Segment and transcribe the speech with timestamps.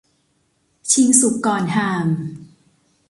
[0.91, 2.07] ชิงสุกก่อนห่าม